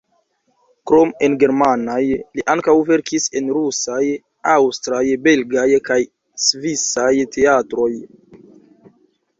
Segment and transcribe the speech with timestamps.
[0.91, 1.97] Krom en germanaj
[2.39, 4.01] li ankaŭ verkis en rusaj,
[4.55, 6.01] aŭstraj, belgaj kaj
[6.47, 7.91] svisaj teatroj.